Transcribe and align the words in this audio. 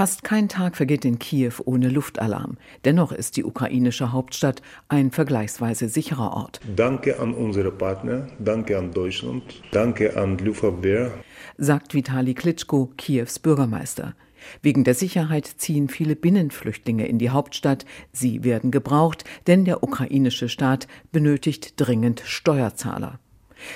Fast 0.00 0.24
kein 0.24 0.48
Tag 0.48 0.76
vergeht 0.76 1.04
in 1.04 1.18
Kiew 1.18 1.52
ohne 1.66 1.90
Luftalarm. 1.90 2.56
Dennoch 2.86 3.12
ist 3.12 3.36
die 3.36 3.44
ukrainische 3.44 4.12
Hauptstadt 4.12 4.62
ein 4.88 5.10
vergleichsweise 5.10 5.90
sicherer 5.90 6.32
Ort. 6.32 6.58
Danke 6.74 7.20
an 7.20 7.34
unsere 7.34 7.70
Partner, 7.70 8.26
danke 8.38 8.78
an 8.78 8.92
Deutschland, 8.92 9.42
danke 9.72 10.16
an 10.16 10.38
Luftabwehr, 10.38 11.12
sagt 11.58 11.92
Vitali 11.92 12.32
Klitschko, 12.32 12.90
Kiews 12.96 13.40
Bürgermeister. 13.40 14.14
Wegen 14.62 14.84
der 14.84 14.94
Sicherheit 14.94 15.44
ziehen 15.44 15.90
viele 15.90 16.16
Binnenflüchtlinge 16.16 17.06
in 17.06 17.18
die 17.18 17.28
Hauptstadt. 17.28 17.84
Sie 18.10 18.42
werden 18.42 18.70
gebraucht, 18.70 19.24
denn 19.48 19.66
der 19.66 19.82
ukrainische 19.82 20.48
Staat 20.48 20.88
benötigt 21.12 21.74
dringend 21.76 22.22
Steuerzahler. 22.24 23.20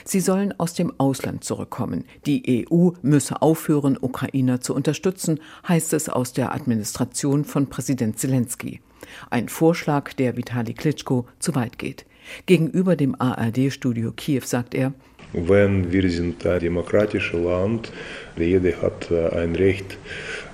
Sie 0.04 0.20
sollen 0.20 0.54
aus 0.58 0.74
dem 0.74 0.92
Ausland 0.98 1.44
zurückkommen. 1.44 2.04
Die 2.26 2.66
EU 2.70 2.90
müsse 3.02 3.42
aufhören, 3.42 3.98
Ukrainer 4.00 4.60
zu 4.60 4.74
unterstützen, 4.74 5.40
heißt 5.68 5.92
es 5.92 6.08
aus 6.08 6.32
der 6.32 6.54
Administration 6.54 7.44
von 7.44 7.68
Präsident 7.68 8.18
Zelensky. 8.18 8.80
Ein 9.30 9.48
Vorschlag, 9.48 10.12
der 10.14 10.36
Vitali 10.36 10.74
Klitschko 10.74 11.26
zu 11.38 11.54
weit 11.54 11.78
geht. 11.78 12.06
Gegenüber 12.46 12.96
dem 12.96 13.14
ARD-Studio 13.18 14.12
Kiew 14.12 14.42
sagt 14.44 14.74
er, 14.74 14.92
wenn 15.34 15.92
wir 15.92 16.08
sind 16.10 16.46
ein 16.46 16.60
demokratisches 16.60 17.40
Land, 17.40 17.90
jeder 18.36 18.80
hat 18.80 19.10
äh, 19.10 19.30
ein 19.30 19.56
Recht, 19.56 19.98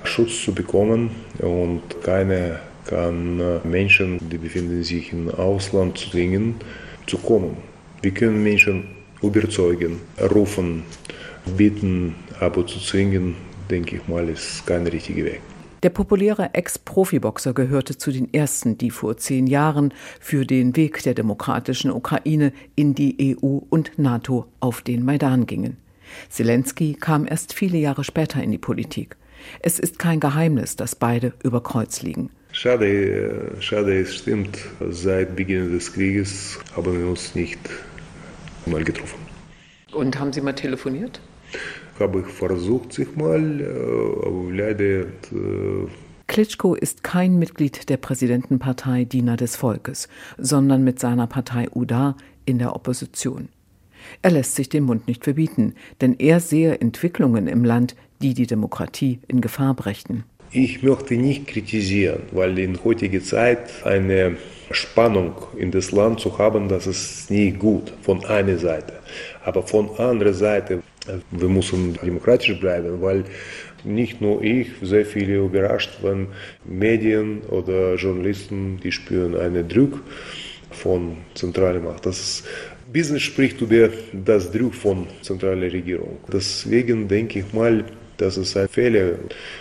Schutz 0.05 0.43
zu 0.43 0.55
bekommen 0.55 1.11
und 1.39 1.83
keiner 2.03 2.61
kann 2.87 3.39
äh, 3.41 3.67
Menschen, 3.67 4.19
die 4.31 4.39
befinden 4.39 4.83
sich 4.83 5.13
im 5.13 5.29
Ausland, 5.29 5.99
zwingen 5.99 6.55
zu 7.07 7.19
kommen. 7.19 7.59
Wir 8.01 8.13
können 8.13 8.43
Menschen 8.43 8.85
überzeugen, 9.23 10.01
rufen, 10.35 10.85
bitten, 11.57 12.15
aber 12.39 12.67
zu 12.67 12.79
zwingen, 12.81 13.37
denke 13.71 13.97
ich 13.97 14.09
mal, 14.09 14.29
ist 14.29 14.67
kein 14.67 14.87
richtiger 14.87 15.25
Weg. 15.25 15.41
Der 15.83 15.91
populäre 15.91 16.51
Ex-Profiboxer 16.53 17.55
gehörte 17.55 17.97
zu 17.97 18.13
den 18.13 18.33
ersten, 18.35 18.77
die 18.77 18.91
vor 18.91 19.17
zehn 19.17 19.47
Jahren 19.47 19.95
für 20.21 20.45
den 20.45 20.77
Weg 20.77 21.03
der 21.05 21.15
demokratischen 21.15 21.91
Ukraine 21.91 22.53
in 22.77 22.95
die 22.95 23.35
EU 23.43 23.61
und 23.71 23.99
NATO 23.99 24.47
auf 24.61 24.83
den 24.83 25.05
Maidan 25.05 25.47
gingen. 25.47 25.79
Zelensky 26.29 26.95
kam 26.95 27.27
erst 27.27 27.55
viele 27.55 27.79
Jahre 27.79 28.05
später 28.05 28.43
in 28.43 28.51
die 28.51 28.59
Politik. 28.59 29.17
Es 29.61 29.79
ist 29.79 29.99
kein 29.99 30.21
Geheimnis, 30.21 30.77
dass 30.77 30.95
beide 30.95 31.33
über 31.43 31.63
Kreuz 31.63 32.03
liegen. 32.03 32.29
Schade, 32.53 32.87
äh, 32.87 33.63
schade, 33.63 34.01
es 34.01 34.17
stimmt. 34.17 34.59
Seit 34.91 35.35
Beginn 35.37 35.73
des 35.73 35.93
Krieges 35.93 36.59
haben 36.77 37.01
wir 37.01 37.09
uns 37.09 37.35
nicht 37.35 37.59
mal 38.67 38.85
getroffen. 38.85 39.19
Und 39.93 40.19
haben 40.19 40.33
Sie 40.33 40.41
mal 40.41 40.55
telefoniert? 40.55 41.21
Habe 41.99 42.21
ich 42.21 42.27
versucht, 42.27 42.93
sich 42.93 43.15
mal, 43.17 43.61
äh, 43.61 44.27
aber 44.27 44.53
leider. 44.53 45.01
Äh, 45.03 45.89
Klitschko 46.27 46.75
ist 46.75 47.03
kein 47.03 47.39
Mitglied 47.39 47.89
der 47.89 47.97
Präsidentenpartei 47.97 49.05
Diener 49.05 49.37
des 49.37 49.57
Volkes, 49.57 50.09
sondern 50.39 50.85
mit 50.85 51.01
seiner 51.01 51.27
Partei 51.27 51.69
UDA 51.75 52.17
in 52.47 52.59
der 52.59 52.77
Opposition. 52.77 53.49
Er 54.23 54.31
lässt 54.31 54.55
sich 54.55 54.69
den 54.69 54.85
Mund 54.85 55.09
nicht 55.09 55.25
verbieten, 55.25 55.75
denn 56.01 56.15
er 56.19 56.41
sehe 56.41 56.81
Entwicklungen 56.81 57.49
im 57.49 57.65
Land, 57.65 57.97
die 58.23 58.35
die 58.35 58.47
Demokratie 58.47 59.19
in 59.29 59.41
Gefahr 59.41 59.75
brächten. 59.75 60.25
Ich 60.53 60.83
möchte 60.83 61.15
nicht 61.15 61.47
kritisieren, 61.47 62.23
weil 62.33 62.59
in 62.59 62.83
heutiger 62.83 63.23
Zeit 63.23 63.85
eine 63.85 64.37
Spannung 64.71 65.35
in 65.57 65.71
das 65.71 65.91
Land 65.91 66.21
zu 66.21 66.39
haben, 66.39 66.69
das 66.69 66.87
ist 66.87 67.31
nie 67.31 67.51
gut 67.51 67.93
von 68.03 68.25
einer 68.25 68.57
Seite. 68.59 68.95
Aber 69.45 69.63
von 69.63 69.91
anderer 69.99 70.33
Seite, 70.33 70.83
wir 71.31 71.49
müssen 71.49 71.95
demokratisch 71.95 72.59
bleiben, 72.61 73.03
weil 73.03 73.25
nicht 73.85 74.21
nur 74.21 74.43
ich, 74.43 74.69
sehr 74.83 75.07
viele 75.07 75.39
überrascht, 75.39 75.99
wenn 76.03 76.29
Medien 76.65 77.41
oder 77.49 77.95
Journalisten, 77.95 78.79
die 78.83 78.93
spüren 78.93 79.37
einen 79.37 79.67
Druck 79.69 80.03
von 80.71 81.17
zentraler 81.35 81.81
Macht. 81.81 82.07
Das 82.07 82.45
Business 82.93 83.23
spricht 83.23 83.61
über 83.61 83.89
das 84.13 84.51
Druck 84.51 84.75
von 84.75 85.07
zentraler 85.23 85.73
Regierung. 85.73 86.19
Deswegen 86.33 87.09
denke 87.09 87.41
ich 87.41 87.53
mal, 87.53 87.85
das 88.21 88.37
ist 88.37 88.57
ein 88.57 88.69
Fehler. 88.69 89.15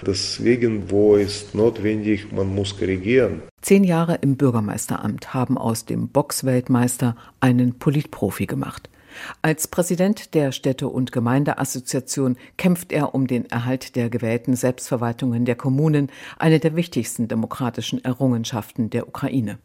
Deswegen, 0.06 0.92
wo 0.92 1.16
es 1.16 1.53
notwendig, 1.53 2.31
man 2.31 2.53
muss 2.53 2.78
korrigieren. 2.78 3.42
Zehn 3.62 3.84
Jahre 3.84 4.20
im 4.22 4.36
Bürgermeisteramt 4.36 5.34
haben 5.34 5.58
aus 5.58 5.86
dem 5.86 6.09
Boxweltmeister 6.09 7.16
einen 7.40 7.80
Politprofi 7.80 8.46
gemacht. 8.46 8.90
Als 9.42 9.68
Präsident 9.68 10.34
der 10.34 10.52
Städte- 10.52 10.88
und 10.88 11.12
Gemeindeassoziation 11.12 12.38
kämpft 12.58 12.92
er 12.92 13.16
um 13.16 13.28
den 13.28 13.50
Erhalt 13.50 13.96
der 13.96 14.09
gewählten 14.09 14.56
Selbstverwaltungen 14.56 15.46
der 15.46 15.56
Kommunen, 15.56 16.12
eine 16.38 16.59
der 16.59 16.75
wichtigsten 16.75 17.28
demokratischen 17.28 18.03
Errungenschaften 18.03 18.90
der 18.90 19.08
Ukraine. 19.08 19.58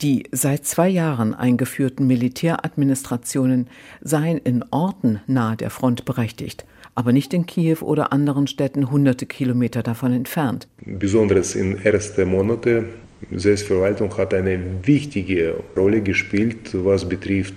Die 0.00 0.24
seit 0.32 0.66
zwei 0.66 0.88
Jahren 0.88 1.34
eingeführten 1.34 2.06
Militäradministrationen 2.06 3.68
seien 4.00 4.38
in 4.38 4.64
Orten 4.70 5.20
nahe 5.26 5.56
der 5.56 5.70
Front 5.70 6.04
berechtigt 6.04 6.66
aber 6.94 7.12
nicht 7.12 7.32
in 7.32 7.46
Kiew 7.46 7.78
oder 7.80 8.12
anderen 8.12 8.46
Städten 8.46 8.90
hunderte 8.90 9.26
Kilometer 9.26 9.82
davon 9.82 10.12
entfernt. 10.12 10.68
Besonders 10.84 11.54
in 11.54 11.78
ersten 11.82 12.28
Monaten 12.28 12.86
Selbstverwaltung 13.30 14.16
hat 14.16 14.34
eine 14.34 14.58
wichtige 14.82 15.54
Rolle 15.76 16.00
gespielt, 16.00 16.70
was 16.72 17.08
betrifft 17.08 17.54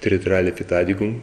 territoriale 0.00 0.52
Verteidigung, 0.52 1.22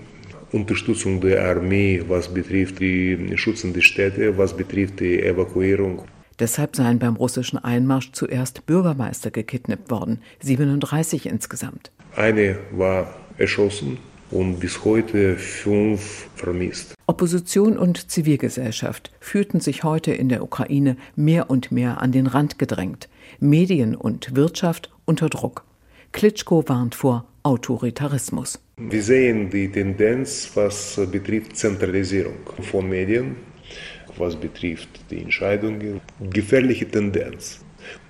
Unterstützung 0.51 1.21
der 1.21 1.45
Armee, 1.45 2.03
was 2.07 2.33
betrifft 2.33 2.79
die 2.79 3.33
schützende 3.35 3.81
Städte, 3.81 4.37
was 4.37 4.55
betrifft 4.55 4.99
die 4.99 5.21
Evakuierung. 5.21 6.03
Deshalb 6.39 6.75
seien 6.75 6.97
beim 6.97 7.15
russischen 7.15 7.59
Einmarsch 7.59 8.11
zuerst 8.13 8.65
Bürgermeister 8.65 9.29
gekidnappt 9.29 9.91
worden, 9.91 10.21
37 10.41 11.27
insgesamt. 11.27 11.91
Eine 12.15 12.57
war 12.71 13.13
erschossen 13.37 13.97
und 14.31 14.59
bis 14.59 14.83
heute 14.85 15.35
fünf 15.35 16.27
vermisst. 16.35 16.95
Opposition 17.05 17.77
und 17.77 18.09
Zivilgesellschaft 18.09 19.11
fühlten 19.19 19.59
sich 19.59 19.83
heute 19.83 20.13
in 20.13 20.29
der 20.29 20.43
Ukraine 20.43 20.95
mehr 21.15 21.49
und 21.49 21.71
mehr 21.71 22.01
an 22.01 22.11
den 22.11 22.27
Rand 22.27 22.57
gedrängt, 22.57 23.09
Medien 23.39 23.95
und 23.95 24.35
Wirtschaft 24.35 24.89
unter 25.05 25.29
Druck. 25.29 25.65
Klitschko 26.13 26.63
warnt 26.67 26.95
vor 26.95 27.25
Autoritarismus. 27.43 28.59
Wir 28.77 29.03
sehen 29.03 29.49
die 29.49 29.69
Tendenz, 29.71 30.51
was 30.55 30.99
betrifft 31.11 31.55
Zentralisierung 31.55 32.37
von 32.61 32.87
Medien, 32.87 33.35
was 34.17 34.35
betrifft 34.35 34.89
die 35.09 35.21
Entscheidungen. 35.21 36.01
Gefährliche 36.31 36.87
Tendenz. 36.87 37.61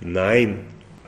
Nein, 0.01 0.59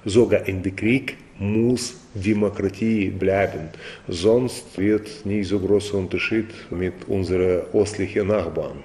sogar 0.05 0.47
in 0.47 0.63
den 0.63 0.75
Krieg 0.75 1.17
muss 1.39 1.95
Demokratie 2.13 3.09
bleiben. 3.09 3.69
Sonst 4.07 4.77
wird 4.77 5.25
nicht 5.25 5.47
so 5.47 5.59
großer 5.59 5.95
Unterschied 5.97 6.47
mit 6.71 7.07
unseren 7.07 7.63
östlichen 7.73 8.27
Nachbarn. 8.27 8.83